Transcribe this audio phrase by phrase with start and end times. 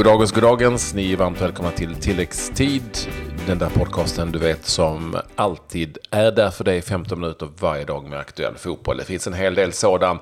[0.00, 0.94] Goddagens, goddagens.
[0.94, 2.82] Ni är varmt välkomna till tilläggstid.
[3.46, 8.04] Den där podcasten du vet som alltid är där för dig 15 minuter varje dag
[8.04, 8.96] med aktuell fotboll.
[8.96, 10.18] Det finns en hel del sådan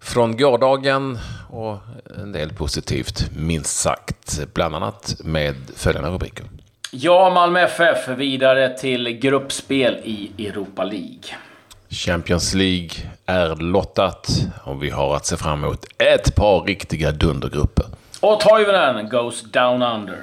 [0.00, 1.18] från gårdagen
[1.50, 1.78] och
[2.22, 4.40] en del positivt minst sagt.
[4.54, 6.46] Bland annat med följande rubriker.
[6.90, 11.36] Ja, Malmö FF vidare till gruppspel i Europa League.
[11.90, 12.90] Champions League
[13.26, 14.28] är lottat
[14.64, 17.93] och vi har att se fram emot ett par riktiga dundergrupper.
[18.26, 20.18] Och Toivonen goes down under.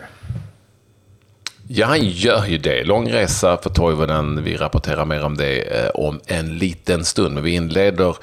[1.68, 2.84] Ja, han gör ju det.
[2.84, 4.44] Lång resa för Toivonen.
[4.44, 7.36] Vi rapporterar mer om det eh, om en liten stund.
[7.36, 8.16] Men vi inleder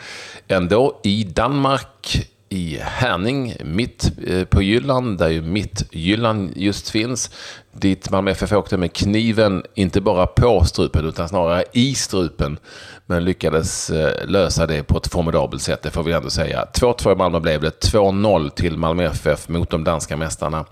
[0.49, 7.31] ändå i Danmark i Härning, mitt eh, på Jylland, där ju mitt Jylland just finns.
[7.73, 12.59] Dit Malmö FF åkte med kniven, inte bara på strupen utan snarare i strupen.
[13.07, 16.67] Men lyckades eh, lösa det på ett formidabelt sätt, det får vi ändå säga.
[16.75, 20.65] 2-2 i Malmö blev det, 2-0 till Malmö FF mot de danska mästarna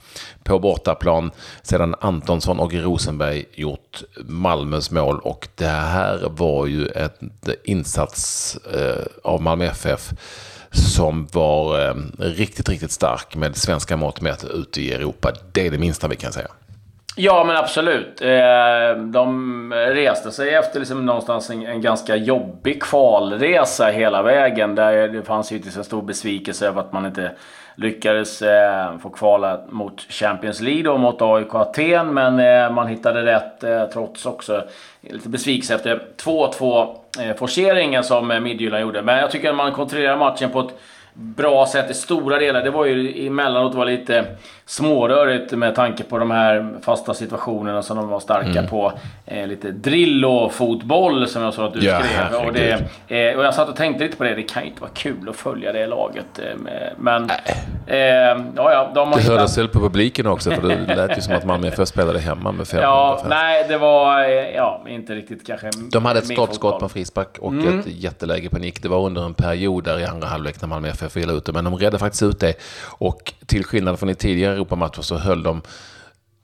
[0.45, 1.31] på bortaplan.
[1.63, 7.21] Sedan Antonsson och Rosenberg gjort Malmös mål och det här var ju ett
[7.65, 10.13] insats eh, av Malmö FF
[10.71, 15.33] som var eh, riktigt, riktigt stark med svenska mått mätt ute i Europa.
[15.53, 16.49] Det är det minsta vi kan säga.
[17.19, 18.21] Ja, men absolut.
[18.23, 24.75] Eh, de reste sig efter liksom någonstans en, en ganska jobbig kvalresa hela vägen.
[24.75, 27.33] Där det fanns ju en stor besvikelse över att man inte
[27.77, 32.15] lyckades eh, få kvala mot Champions League och mot AIK Aten.
[32.15, 34.65] Men eh, man hittade rätt eh, trots också
[35.01, 39.03] lite besvikelse efter 2-2 eh, forceringen som eh, Midtjylland gjorde.
[39.03, 40.75] Men jag tycker att man kontrollerar matchen på ett
[41.19, 42.63] bra sätt i stora delar.
[42.63, 44.25] Det var ju emellanåt var lite
[44.67, 48.67] smårörigt med tanke på de här fasta situationerna som de var starka mm.
[48.67, 48.93] på.
[49.27, 52.47] Eh, lite Drillo-fotboll som jag sa att du ja, skrev.
[52.47, 52.71] Och, det,
[53.09, 54.35] eh, och jag satt och tänkte lite på det.
[54.35, 56.39] Det kan ju inte vara kul att följa det laget.
[56.39, 57.31] Eh, men...
[57.87, 61.23] Eh, ja, ja, de har det hördes väl på publiken också, för det lät ju
[61.23, 65.15] som att Malmö FF spelade hemma med 500 Ja, nej, det var eh, ja, inte
[65.15, 67.79] riktigt kanske De hade ett skottskott på frispark och mm.
[67.79, 68.83] ett jätteläge på nick.
[68.83, 71.53] Det var under en period där i andra halvlek när Malmö FF ville illa ute,
[71.53, 72.55] men de redde faktiskt ut det.
[72.83, 75.63] Och till skillnad från i tidigare Europamatcher så höll de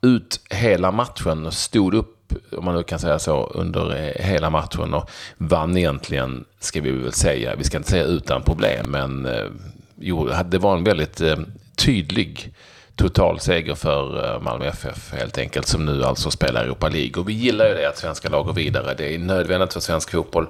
[0.01, 4.49] ut hela matchen och stod upp, om man nu kan säga så, under eh, hela
[4.49, 9.25] matchen och vann egentligen, ska vi väl säga, vi ska inte säga utan problem, men
[9.25, 9.47] eh,
[9.95, 11.37] jo, det var en väldigt eh,
[11.75, 12.53] tydlig
[12.95, 17.21] total seger för eh, Malmö FF helt enkelt, som nu alltså spelar Europa League.
[17.21, 18.93] Och vi gillar ju det att svenska lag går vidare.
[18.97, 20.47] Det är nödvändigt för svensk fotboll.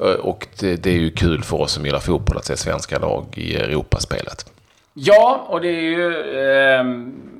[0.00, 2.98] Eh, och det, det är ju kul för oss som gillar fotboll att se svenska
[2.98, 4.50] lag i Europaspelet.
[4.94, 6.08] Ja, och det är ju...
[6.38, 6.84] Eh,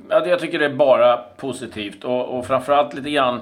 [0.09, 2.03] jag tycker det är bara positivt.
[2.03, 3.41] Och, och framförallt lite grann...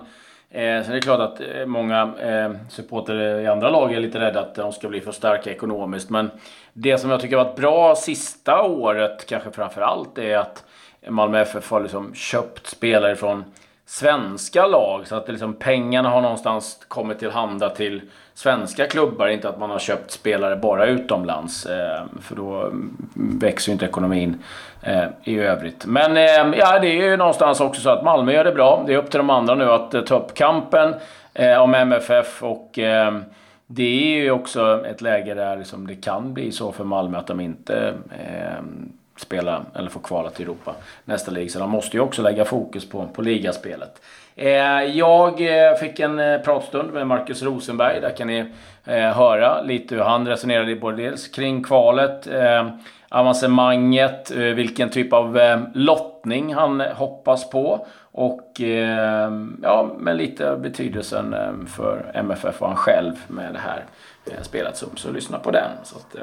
[0.55, 4.19] Eh, sen är det klart att eh, många eh, supporter i andra lag är lite
[4.19, 6.09] rädda att de ska bli för starka ekonomiskt.
[6.09, 6.31] Men
[6.73, 10.63] det som jag tycker har varit bra sista året, kanske framförallt, är att
[11.09, 13.43] Malmö FF har liksom köpt spelare från
[13.85, 15.07] svenska lag.
[15.07, 18.01] Så att liksom pengarna har någonstans kommit tillhanda till
[18.33, 19.27] svenska klubbar.
[19.27, 21.65] Inte att man har köpt spelare bara utomlands.
[21.65, 24.43] Eh, för då mm, växer ju inte ekonomin
[24.81, 25.85] eh, i övrigt.
[25.85, 28.83] Men eh, ja, det är ju någonstans också så att Malmö gör det bra.
[28.87, 30.95] Det är upp till de andra nu att eh, ta upp kampen
[31.33, 32.43] eh, om MFF.
[32.43, 33.13] och eh,
[33.67, 37.27] det är ju också ett läge där liksom det kan bli så för Malmö att
[37.27, 37.93] de inte
[39.18, 40.75] spela eller få kvala till Europa
[41.06, 41.51] nästa lig.
[41.51, 44.01] Så de måste ju också lägga fokus på, på ligaspelet.
[44.35, 48.01] Eh, jag eh, fick en eh, pratstund med Marcus Rosenberg.
[48.01, 48.46] Där kan ni
[48.85, 52.28] eh, höra lite hur han resonerade både dels kring kvalet,
[53.09, 55.40] avancemanget, vilken typ av
[55.74, 58.62] lottning han hoppas på och
[59.62, 61.35] ja, men lite betydelsen
[61.68, 63.84] för MFF och han själv med det här
[64.41, 64.78] spelet.
[64.78, 65.69] Så, så lyssna på den.
[65.84, 66.16] Så att,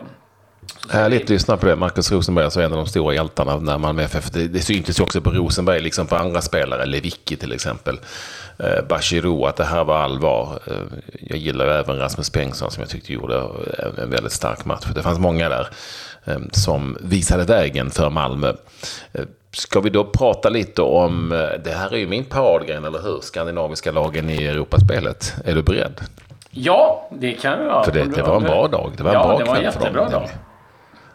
[0.90, 1.76] Härligt att lyssna på det.
[1.76, 4.30] Marcus Rosenberg är alltså en av de stora hjältarna när Malmö FF.
[4.30, 6.86] Det, det syntes ju också på Rosenberg, liksom på andra spelare.
[6.86, 8.00] Lewicki till exempel.
[8.58, 10.58] Eh, Bachirou, att det här var allvar.
[10.66, 10.74] Eh,
[11.20, 13.46] jag gillar även Rasmus Bengtsson som jag tyckte gjorde
[13.98, 14.86] en väldigt stark match.
[14.94, 15.68] Det fanns många där
[16.24, 18.52] eh, som visade vägen för Malmö.
[19.12, 23.02] Eh, ska vi då prata lite om, eh, det här är ju min paradgren, eller
[23.02, 23.20] hur?
[23.22, 25.34] Skandinaviska lagen i Europaspelet.
[25.44, 26.00] Är du beredd?
[26.50, 27.84] Ja, det kan jag.
[27.84, 28.92] För det, det var en bra dag.
[28.96, 30.30] Det var en ja, bra det var en jättebra dag.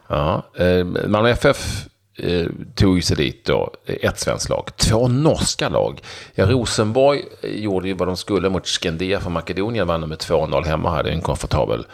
[0.08, 1.86] Ja, eh, Malmö FF
[2.18, 4.70] eh, tog sig dit då, ett svenskt lag.
[4.78, 6.02] Två norska lag.
[6.36, 10.66] Ja, Rosenborg eh, gjorde ju vad de skulle mot Skandia från Makedonien, vann med 2-0
[10.66, 11.86] hemma, hade en komfortabel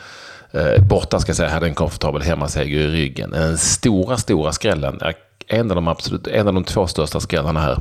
[0.51, 3.29] eh, borta ska jag säga, hade en komfortabel hemmaseger i ryggen.
[3.29, 4.99] Den stora, stora skrällen,
[5.47, 7.77] en av de absolut, en av de två största skrällarna här,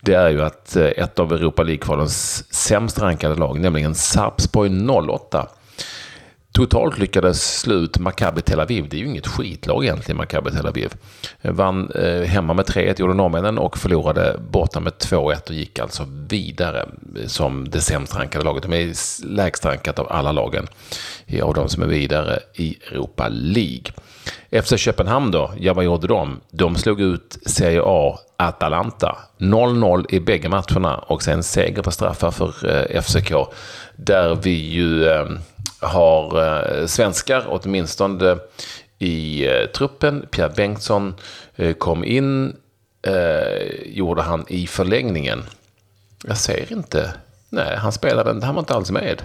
[0.00, 4.70] det är ju att eh, ett av Europa League-kvalens sämst rankade lag, nämligen Sarpsborg
[5.10, 5.48] 08,
[6.58, 8.88] totalt lyckades slå ut Maccabi Tel Aviv.
[8.88, 10.92] Det är ju inget skitlag egentligen, Maccabi Tel Aviv.
[11.42, 16.06] Vann eh, hemma med 3-1, gjorde norrmännen, och förlorade borta med 2-1 och gick alltså
[16.28, 16.88] vidare
[17.26, 18.62] som det sämst rankade laget.
[18.62, 18.92] De är
[19.26, 20.66] lägst rankat av alla lagen
[21.42, 23.92] av de som är vidare i Europa League.
[24.62, 26.40] FC Köpenhamn då, ja vad gjorde de?
[26.50, 29.18] De slog ut Serie A Atalanta.
[29.38, 33.32] 0-0 i bägge matcherna och sen seger på straffar för eh, FCK.
[33.96, 35.26] Där vi ju eh,
[35.80, 38.38] har eh, svenskar, åtminstone
[38.98, 40.26] i eh, truppen.
[40.30, 41.14] Pierre Bengtsson
[41.56, 42.56] eh, kom in,
[43.84, 45.44] gjorde han i förlängningen.
[46.24, 47.12] Jag ser inte.
[47.48, 49.22] Nej, han spelade, han var inte alls med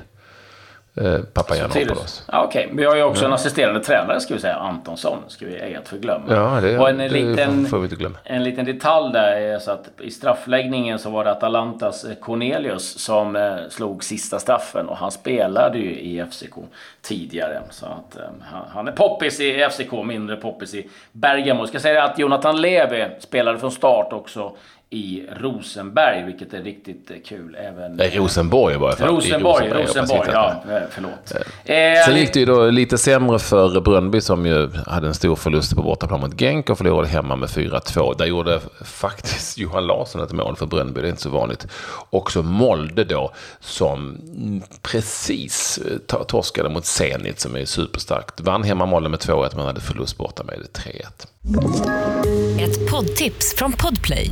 [0.95, 2.24] eh, Papagiannopoulos.
[2.31, 2.78] Ja, Okej, okay.
[2.78, 3.28] vi har ju också ja.
[3.28, 5.18] en assisterande tränare, ska vi säga, Antonsson.
[5.28, 6.25] Ska vi ej att förglömma.
[6.30, 8.18] Ja, det, och en, det liten, får vi inte glömma.
[8.24, 13.00] En liten detalj där är så att i straffläggningen så var det Atalantas eh, Cornelius
[13.00, 16.54] som eh, slog sista straffen och han spelade ju i FCK
[17.01, 17.62] tidigare.
[17.69, 18.24] Så att eh,
[18.69, 21.62] han är poppis i FCK, mindre poppis i Bergamo.
[21.62, 24.56] Jag ska säga att Jonathan Levi spelade från start också
[24.94, 27.56] i Rosenberg, vilket är riktigt eh, kul.
[27.60, 31.31] Även, Nej, Rosenborg var det Rosenborg, Rosenborg, Rosenborg ja, eh, förlåt.
[31.66, 35.36] Eh, Sen gick det ju då lite sämre för Brönnby som ju hade en stor
[35.36, 38.18] förlust på bortaplan mot Genk och förlorade hemma med 4-2.
[38.18, 41.68] Där gjorde faktiskt Johan Larsson ett mål för Brönnby, det är inte så vanligt.
[42.10, 44.18] Också Molde då, som
[44.81, 45.80] precis
[46.28, 48.42] torskade mot Zenit som är superstarkt.
[48.42, 51.28] Vann hemma Molde med 2-1 men hade förlust borta med 3-1.
[52.60, 54.31] Ett poddtips från Podplay.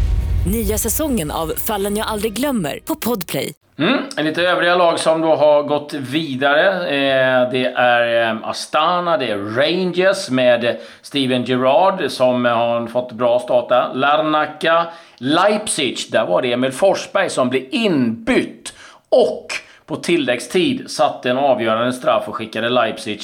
[0.45, 3.53] Nya säsongen av Fallen jag aldrig glömmer på Podplay.
[3.77, 6.87] Mm, lite övriga lag som då har gått vidare.
[6.87, 13.39] Eh, det är eh, Astana, det är Rangers med Steven Gerrard som har fått bra
[13.39, 13.93] starta.
[13.93, 14.85] Larnaca,
[15.17, 18.73] Leipzig, där var det Emil Forsberg som blev inbytt.
[19.09, 19.47] Och
[19.85, 23.21] på tilläggstid satte en avgörande straff och skickade Leipzig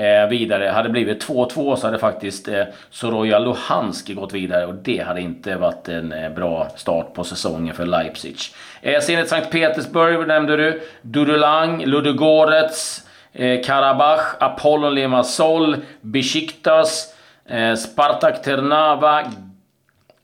[0.00, 0.68] eh, vidare.
[0.68, 5.56] Hade blivit 2-2 så hade faktiskt eh, Soroja Luhansk gått vidare och det hade inte
[5.56, 8.36] varit en eh, bra start på säsongen för Leipzig.
[8.82, 10.82] Eh, Zenit Sankt Petersburg nämnde du.
[11.02, 17.14] Dudulang, Ludogorets, eh, Karabach, Apollon Limassol, Besiktas,
[17.46, 19.24] eh, Spartak Ternava.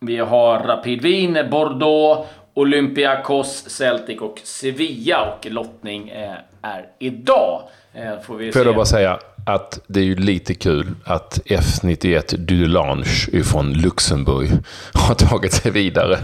[0.00, 5.32] Vi har Rapid Wien, Bordeaux, Olympiakos, Celtic och Sevilla.
[5.32, 6.32] Och lottning eh,
[6.62, 7.62] är idag.
[7.94, 12.36] Eh, får vi Får jag bara säga att det är ju lite kul att F91
[12.36, 14.50] Dudelange från Luxemburg
[14.92, 16.18] har tagit sig vidare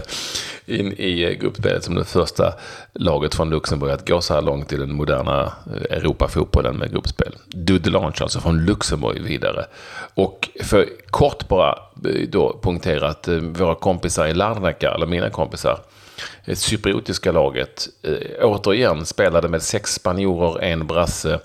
[0.65, 2.53] in i gruppspelet som det första
[2.93, 7.35] laget från Luxemburg att gå så här långt i den moderna eh, Europafotbollen med gruppspel.
[7.47, 9.65] Dudelange alltså från Luxemburg vidare.
[10.13, 11.71] Och för kort bara
[12.05, 15.79] eh, då punktera att eh, våra kompisar i Larnaca, eller mina kompisar,
[16.45, 17.87] det cypriotiska laget,
[18.41, 21.39] återigen spelade med sex spanjorer, en brasse,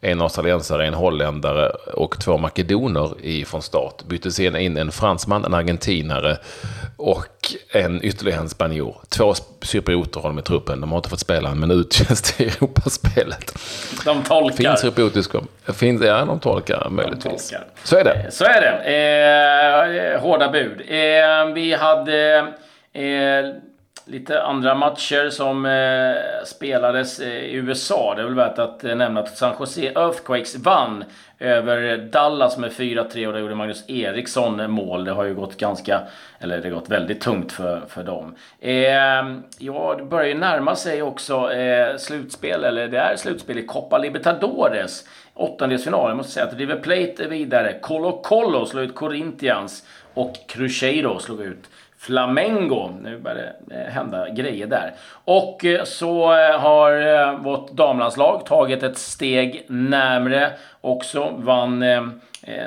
[0.00, 4.02] en australiensare, en holländare och två makedoner från start.
[4.02, 6.36] Bytte sen in en fransman, en argentinare
[6.96, 7.26] och
[7.72, 8.96] en ytterligare en spanjor.
[9.08, 10.80] Två cyprioter har de i truppen.
[10.80, 13.58] De har inte fått spela en minut just i Europaspelet.
[14.04, 14.56] De tolkar.
[14.56, 15.38] Finns cypriotiska...
[15.74, 17.50] Finns, ja, de tolkar möjligtvis.
[17.50, 17.68] De tolkar.
[17.84, 18.14] Så är det.
[18.14, 20.14] Eh, så är det.
[20.14, 20.80] Eh, hårda bud.
[20.88, 22.38] Eh, vi hade...
[22.92, 23.69] Eh,
[24.04, 28.14] lite andra matcher som eh, spelades eh, i USA.
[28.14, 31.04] Det är väl värt att eh, nämna att San Jose Earthquakes vann
[31.38, 35.04] över Dallas med 4-3 och där gjorde Magnus Eriksson mål.
[35.04, 36.00] Det har ju gått ganska,
[36.38, 38.34] eller det har gått väldigt tungt för, för dem.
[38.60, 38.74] Eh,
[39.58, 43.98] ja, det börjar ju närma sig också eh, slutspel, eller det är slutspel i Copa
[43.98, 45.04] Libertadores.
[45.34, 46.10] Åttondelsfinal.
[46.10, 47.78] Jag måste säga att River Plate är vidare.
[47.80, 51.68] Colo Colo slår ut Corinthians och Cruzeiro slog ut
[52.00, 52.90] Flamengo.
[53.02, 54.94] Nu börjar det eh, hända grejer där.
[55.24, 61.34] Och eh, så eh, har vårt damlandslag tagit ett steg närmre också.
[61.38, 61.84] Vann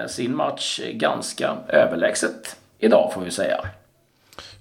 [0.08, 3.66] sin match ganska överlägset idag får vi säga.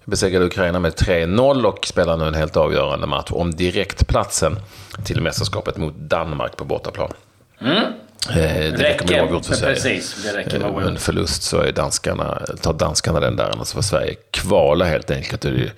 [0.04, 4.56] Besegrade Ukraina med 3-0 och spelar nu en helt avgörande match om direktplatsen
[5.04, 7.12] till mästerskapet mot Danmark på bortaplan.
[7.60, 7.82] Mm.
[8.30, 9.74] Eh, det räcker med oavgjort för Sverige.
[9.74, 13.82] Precis, det räcker med Eh, förlust så är danskarna, tar danskarna den där, annars får
[13.82, 15.42] Sverige kvala helt enkelt.
[15.42, 15.72] Det,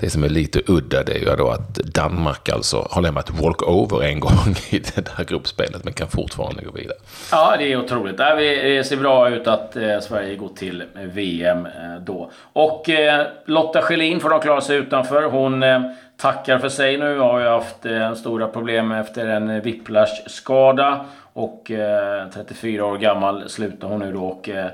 [0.00, 4.02] det som är lite udda det är ju då att Danmark alltså har lämnat walkover
[4.02, 6.96] en gång i det där gruppspelet, men kan fortfarande gå vidare.
[7.32, 8.16] Ja, det är otroligt.
[8.16, 11.68] Det här- ser bra ut att eh, Sverige går till VM
[12.06, 12.30] då.
[12.52, 12.90] Och
[13.46, 15.22] Lotta Schelin får de klara sig utanför.
[15.22, 15.64] Hon
[16.16, 17.18] tackar för sig nu.
[17.18, 17.76] Har ju haft
[18.20, 21.04] stora problem efter en whiplash-skada.
[21.40, 24.24] Och eh, 34 år gammal slutar hon nu då.
[24.24, 24.70] Och, eh,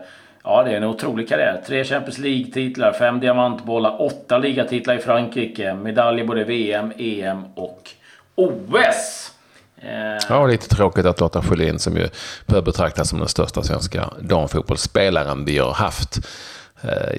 [0.48, 1.62] Ja, det är en otrolig karriär.
[1.66, 5.74] Tre Champions League-titlar, fem diamantbollar, åtta ligatitlar i Frankrike.
[5.74, 7.90] Medaljer både VM, EM och
[8.34, 9.32] OS.
[9.76, 12.08] Eh, ja, lite tråkigt att Lotta Schelin, som ju
[12.46, 16.18] bör betraktas som den största svenska damfotbollsspelaren vi har haft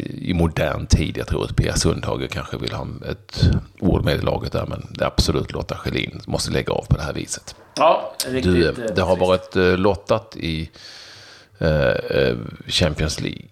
[0.03, 1.17] i modern tid.
[1.17, 3.41] Jag tror att Pia Sundhage kanske vill ha ett
[3.79, 6.97] ord med i laget där, men det är absolut Lotta Schelin måste lägga av på
[6.97, 7.55] det här viset.
[7.75, 8.53] Ja, riktigt.
[8.53, 10.69] Du, eh, det har varit eh, lottat i
[11.59, 12.35] eh, eh,
[12.67, 13.49] Champions League.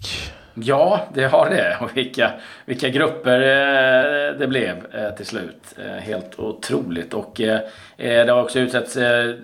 [0.54, 1.78] Ja, det har det.
[1.82, 2.32] Och vilka,
[2.66, 5.76] vilka grupper eh, det blev eh, till slut.
[5.78, 7.14] Eh, helt otroligt.
[7.14, 7.60] Och eh,
[7.98, 9.36] eh, det har också utsetts eh,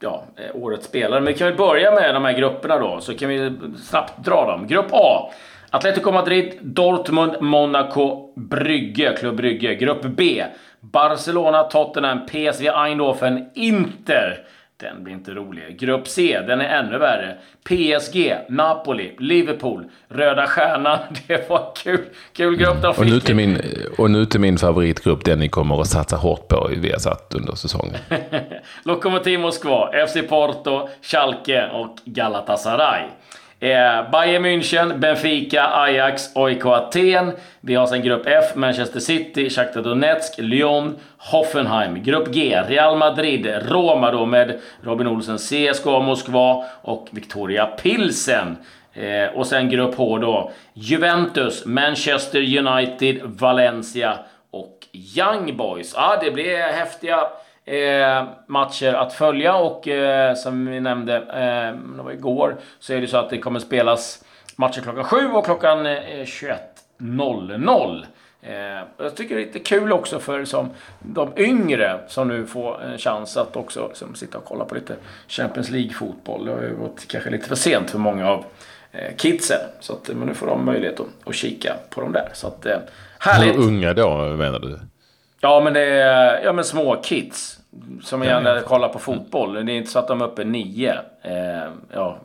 [0.00, 1.20] ja, eh, årets spelare.
[1.20, 3.00] Men vi kan väl börja med de här grupperna då.
[3.00, 3.52] Så kan vi
[3.88, 4.66] snabbt dra dem.
[4.66, 5.30] Grupp A.
[5.76, 9.74] Atletico Madrid, Dortmund, Monaco, Brygge, Klubb Brygge.
[9.74, 10.44] Grupp B.
[10.80, 14.38] Barcelona, Tottenham, PSV Eindhoven, Inter.
[14.80, 15.80] Den blir inte rolig.
[15.80, 17.36] Grupp C, den är ännu värre.
[17.64, 20.98] PSG, Napoli, Liverpool, Röda Stjärnan.
[21.26, 22.00] Det var kul,
[22.32, 23.24] kul grupp de Och nu, fick.
[23.24, 23.58] till min,
[23.98, 27.54] och nu till min favoritgrupp, den ni kommer att satsa hårt på i Viasat under
[27.54, 27.96] säsongen.
[28.84, 33.02] Lokomotiv Moskva, FC Porto, Schalke och Galatasaray.
[33.60, 37.32] Eh, Bayern München, Benfica, Ajax, AIK Aten.
[37.60, 42.02] Vi har sen grupp F, Manchester City, Shakhtar Donetsk, Lyon, Hoffenheim.
[42.02, 48.56] Grupp G, Real Madrid, Roma då med Robin Olsen, CSKA Moskva och Victoria Pilsen.
[48.94, 54.18] Eh, och sen grupp H då, Juventus, Manchester United, Valencia
[54.50, 54.78] och
[55.16, 55.94] Young Boys.
[55.96, 57.20] Ja, det blir häftiga
[57.66, 63.00] eh, matcher att följa och eh, som vi nämnde, eh, det var igår, så är
[63.00, 64.24] det så att det kommer spelas
[64.56, 66.24] matcher klockan 7 och klockan eh,
[67.00, 68.04] 21.00.
[68.42, 70.70] Eh, jag tycker det är lite kul också för som
[71.00, 74.96] de yngre som nu får en chans att också som sitta och kolla på lite
[75.28, 76.44] Champions League-fotboll.
[76.44, 78.44] Det har ju gått kanske lite för sent för många av
[78.92, 79.60] eh, kidsen.
[79.80, 82.28] Så att, eh, men nu får de möjlighet att, att kika på dem där.
[82.32, 82.78] Så att, eh,
[83.18, 83.56] härligt!
[83.56, 84.78] Hur unga då, menar du?
[85.40, 87.58] Ja, men det är ja, men små kids.
[88.02, 89.54] Som gärna kollar på fotboll.
[89.66, 90.92] Det är inte så att de är uppe nio.
[91.22, 92.18] Eh, ja,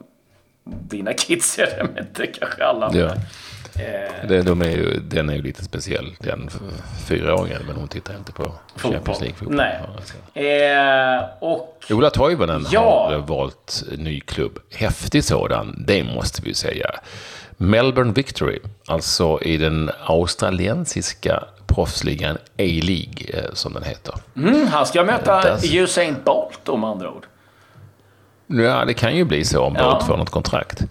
[0.63, 2.91] dina kids är det, men inte kanske alla.
[2.93, 3.05] Ja.
[3.81, 6.49] Eh, Det, de är ju, den är ju lite speciell, den
[7.07, 9.55] fyraåringen, men hon tittar inte på Champions League-fotboll.
[9.55, 9.79] Nej.
[9.95, 10.39] Alltså.
[10.39, 11.83] eh, och...
[11.89, 13.09] Ola Toivonen Ja.
[13.11, 14.59] har valt ny klubb.
[14.75, 16.91] Häftig sådan, det måste vi säga.
[17.61, 24.13] Melbourne Victory, alltså i den australiensiska proffsligan A-League, eh, som den heter.
[24.35, 27.25] Mm, han ska möta Där- Usain Bolt om andra ord.
[28.47, 29.91] Ja, det kan ju bli så om Ja.
[29.93, 30.81] Bolt får något kontrakt.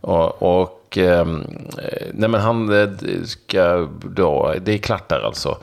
[0.00, 1.40] Och, och ehm,
[1.78, 2.88] eh, nej men han eh,
[3.24, 5.58] ska då, det är klart där alltså.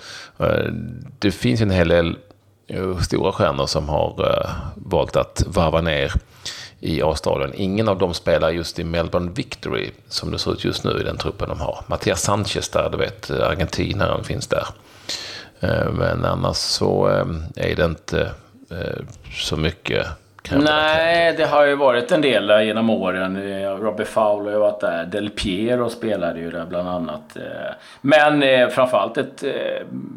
[1.19, 2.17] Det finns en hel del
[3.01, 4.13] stora stjärnor som har
[4.75, 6.13] valt att varva ner
[6.79, 7.51] i Australien.
[7.55, 11.03] Ingen av dem spelar just i Melbourne Victory som det ser ut just nu i
[11.03, 11.83] den truppen de har.
[11.87, 14.65] Mattias Sanchez där, du vet, argentinaren finns där.
[15.59, 17.25] Eh, men annars så eh,
[17.69, 18.21] är det inte
[18.71, 20.07] eh, så mycket.
[20.51, 23.37] Nej, det har ju varit en del genom åren.
[23.79, 25.05] Robbie Fowler har ju varit där.
[25.05, 27.37] Del Piero spelade ju där bland annat.
[28.01, 29.43] Men framförallt ett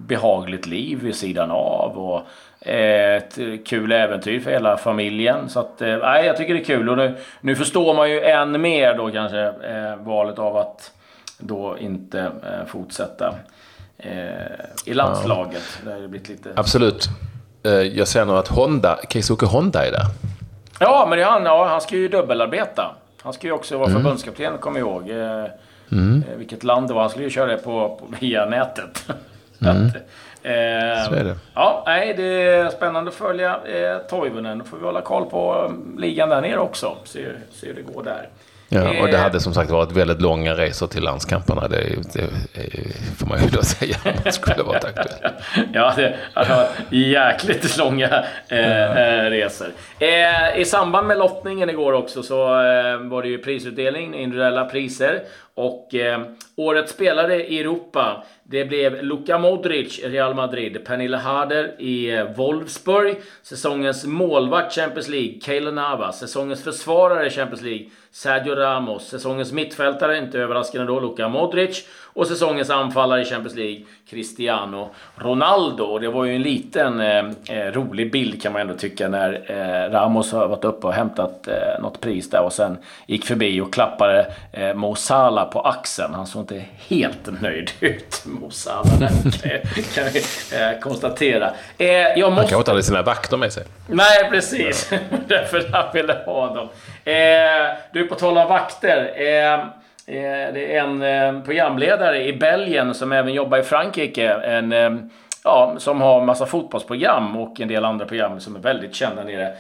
[0.07, 1.99] behagligt liv vid sidan av.
[1.99, 2.23] Och
[2.65, 5.49] ett kul äventyr för hela familjen.
[5.49, 6.89] Så att, eh, nej, jag tycker det är kul.
[6.89, 10.91] Och nu, nu förstår man ju än mer då kanske eh, valet av att
[11.39, 13.35] då inte eh, fortsätta
[13.99, 14.11] eh,
[14.87, 15.63] i landslaget.
[15.85, 16.49] Det har ju blivit lite...
[16.57, 17.09] Absolut.
[17.63, 20.07] Eh, Jag ser nu att Honda, Keisuke Honda är där.
[20.81, 22.95] Ja, men det är han, ja, han ska ju dubbelarbeta.
[23.23, 24.03] Han ska ju också vara Mm.
[24.03, 25.11] förbundskapten, kommer jag ihåg.
[25.11, 27.01] Eh, eh, vilket land det var.
[27.01, 29.05] Han skulle ju köra det på, på, via nätet.
[29.61, 29.97] Att,
[30.43, 31.05] eh, Mm.
[31.05, 31.37] Så är det.
[31.55, 34.59] Ja, nej, det är spännande att följa eh, Toivonen.
[34.59, 36.97] Då får vi hålla koll på um, ligan där nere också.
[37.05, 38.29] Se, se hur det går där.
[38.69, 41.69] Ja, och det Eh, hade som sagt varit väldigt långa resor till landskamperna.
[41.69, 41.77] Det,
[42.13, 42.21] det,
[42.55, 45.23] det får man ju då säga om det skulle varit aktuellt.
[45.73, 49.67] Ja, det har varit jäkligt långa eh, eh, resor.
[49.99, 55.23] Eh, I samband med lottningen igår också så eh, var det ju prisutdelning, individuella priser.
[55.55, 56.21] Och eh,
[56.57, 62.25] årets spelare i Europa, det blev Luka Modric i Real Madrid, Pernilla Harder i eh,
[62.25, 69.53] Wolfsburg, säsongens målvakt Champions League, Keylor Navas, säsongens försvarare i Champions League, Sergio Ramos, säsongens
[69.53, 71.87] mittfältare, inte överraskande då, Luka Modric.
[72.15, 75.85] Och säsongens anfallare i Champions League, Cristiano Ronaldo.
[75.85, 79.33] Och det var ju en liten eh, eh, rolig bild kan man ändå tycka när
[79.47, 83.61] eh, Ramos har varit uppe och hämtat eh, något pris där och sen gick förbi
[83.61, 86.15] och klappade eh, Mo Salah på axeln.
[86.15, 88.85] Han såg inte helt nöjd ut, Mo Salah,
[89.95, 90.23] kan vi
[90.57, 91.51] eh, konstatera.
[91.79, 92.29] Eh, jag måste...
[92.31, 93.65] Han kanske inte hade sina vakter med sig.
[93.87, 94.91] Nej, precis.
[95.29, 96.69] Därför han ville ha dem.
[97.05, 99.13] Eh, du, på tal om vakter.
[99.17, 104.33] Eh, eh, det är en eh, programledare i Belgien som även jobbar i Frankrike.
[104.33, 105.11] En,
[105.45, 109.55] ja, som har massa fotbollsprogram och en del andra program som är väldigt kända nere.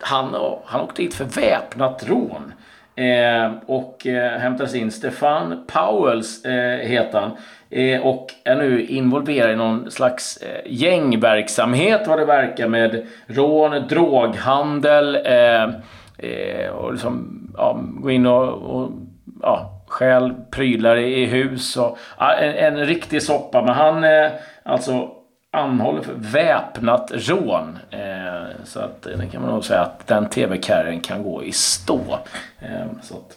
[0.00, 2.52] Han, han åkte dit för väpnat rån.
[2.96, 4.90] Eh, och eh, hämtades in.
[4.90, 7.30] Stefan Powells eh, heter han.
[7.70, 13.88] Eh, och är nu involverad i någon slags eh, gängverksamhet vad det verkar med rån,
[13.88, 15.62] droghandel eh,
[16.18, 18.90] eh och liksom ja, gå in och, och
[19.42, 21.76] ja, stjäl prylar i hus.
[21.76, 23.62] Och, ja, en, en, riktig soppa.
[23.62, 24.30] Men han eh,
[24.62, 25.10] alltså
[25.56, 27.78] anhållen för väpnat rån.
[27.90, 28.00] Eh,
[28.64, 32.18] så att eh, den kan man nog säga att den tv-karriären kan gå i stå.
[32.58, 33.36] Eh, så att,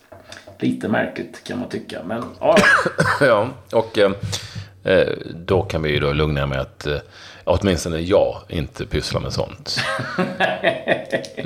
[0.61, 1.99] lite märkligt kan man tycka.
[2.03, 2.55] Men ja.
[3.21, 4.11] ja, och eh,
[4.83, 6.97] eh, då kan vi ju då lugna med att eh,
[7.49, 9.77] åtminstone jag inte pysslar med sånt.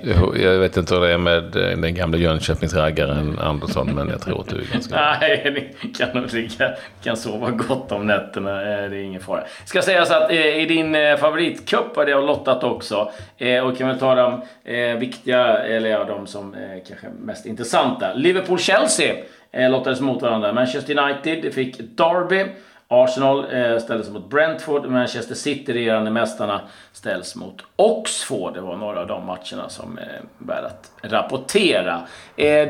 [0.35, 1.43] jag vet inte hur det är med
[1.81, 4.95] den gamla Jönköpingsraggaren Andersson, men jag tror att du är ganska...
[4.95, 8.51] Nej, ni kan nog ligga, kan sova gott om nätterna.
[8.61, 9.43] Det är ingen fara.
[9.65, 13.11] Ska sägas att i din favoritcup har det lottat också.
[13.63, 14.41] Och kan väl ta de
[14.99, 18.13] viktiga, eller ja, de som är kanske mest intressanta.
[18.13, 19.15] Liverpool-Chelsea
[19.69, 20.53] lottades mot varandra.
[20.53, 22.45] Manchester United fick Derby.
[22.93, 24.85] Arsenal eh, ställdes mot Brentford.
[24.85, 28.53] Manchester City, regerande mästarna, ställs mot Oxford.
[28.53, 32.01] Det var några av de matcherna som är eh, värda att rapportera.
[32.35, 32.69] Eh,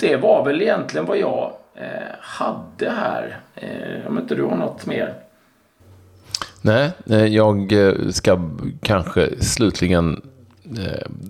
[0.00, 1.86] det var väl egentligen vad jag eh,
[2.20, 3.40] hade här.
[4.08, 5.14] Om inte du har något mer?
[6.60, 6.90] Nej,
[7.34, 7.72] jag
[8.10, 8.50] ska
[8.82, 10.30] kanske slutligen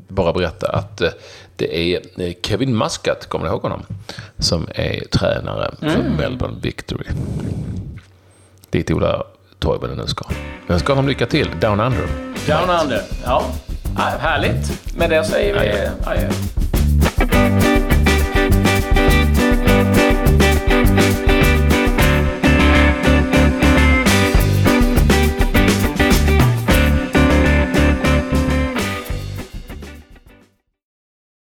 [0.08, 1.02] bara berätta att
[1.56, 2.00] det är
[2.42, 3.82] Kevin Muscat, kommer du ihåg honom?
[4.38, 6.16] Som är tränare för mm.
[6.16, 7.06] Melbourne Victory
[8.74, 9.22] dit Ola
[9.58, 10.24] Toivonen nu ska.
[10.68, 11.50] Önskar honom lycka till.
[11.60, 12.06] Down Under.
[12.46, 13.42] Down Under, ja.
[14.20, 14.96] Härligt.
[14.96, 15.68] Med det säger vi
[16.10, 16.28] adjö.